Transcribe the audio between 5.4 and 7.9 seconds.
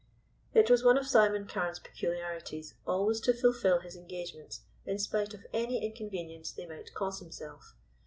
any inconvenience they might cause himself.